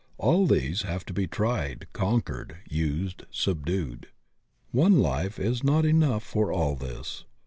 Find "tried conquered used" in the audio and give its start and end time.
1.27-3.25